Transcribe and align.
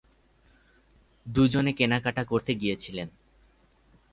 দুজনে 1.25 1.71
কেনাকাটা 1.73 2.23
করতে 2.23 2.51
গিয়েছিলেন। 2.55 3.07